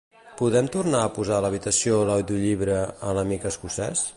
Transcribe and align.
Podem 0.37 0.69
tornar 0.75 1.01
a 1.07 1.11
posar 1.17 1.35
a 1.39 1.43
l'habitació 1.47 1.99
l'audiollibre 2.11 2.79
"A 3.11 3.15
l'amic 3.19 3.47
escocès"? 3.53 4.07